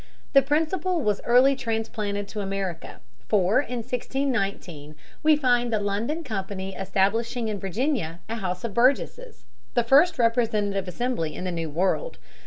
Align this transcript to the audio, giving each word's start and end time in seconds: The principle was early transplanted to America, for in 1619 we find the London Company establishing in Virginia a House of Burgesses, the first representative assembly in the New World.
The 0.33 0.41
principle 0.41 0.99
was 1.01 1.21
early 1.25 1.55
transplanted 1.55 2.27
to 2.29 2.41
America, 2.41 3.01
for 3.29 3.59
in 3.59 3.83
1619 3.83 4.95
we 5.21 5.35
find 5.35 5.71
the 5.71 5.79
London 5.79 6.23
Company 6.23 6.73
establishing 6.73 7.49
in 7.49 7.59
Virginia 7.59 8.19
a 8.27 8.37
House 8.37 8.63
of 8.63 8.73
Burgesses, 8.73 9.45
the 9.75 9.83
first 9.83 10.17
representative 10.17 10.87
assembly 10.87 11.35
in 11.35 11.43
the 11.43 11.51
New 11.51 11.69
World. 11.69 12.17